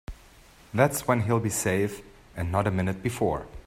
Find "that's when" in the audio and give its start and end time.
0.73-1.19